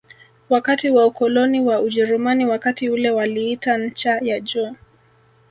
[0.49, 4.75] wakati wa ukoloni wa Ujerumani Wakati ule waliita ncha ya juu